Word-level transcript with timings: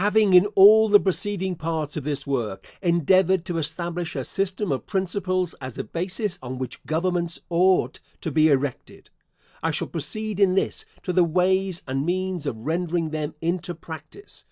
Having 0.00 0.32
in 0.32 0.46
all 0.54 0.88
the 0.88 0.98
preceding 0.98 1.54
parts 1.54 1.98
of 1.98 2.04
this 2.04 2.26
work 2.26 2.66
endeavoured 2.80 3.44
to 3.44 3.58
establish 3.58 4.16
a 4.16 4.24
system 4.24 4.72
of 4.72 4.86
principles 4.86 5.52
as 5.60 5.76
a 5.76 5.84
basis 5.84 6.38
on 6.42 6.56
which 6.56 6.82
governments 6.86 7.40
ought 7.50 8.00
to 8.22 8.30
be 8.30 8.48
erected, 8.48 9.10
I 9.62 9.72
shall 9.72 9.88
proceed 9.88 10.40
in 10.40 10.54
this, 10.54 10.86
to 11.02 11.12
the 11.12 11.24
ways 11.24 11.82
and 11.86 12.06
means 12.06 12.46
of 12.46 12.56
rendering 12.56 13.10
them 13.10 13.34
into 13.42 13.74
practice. 13.74 14.46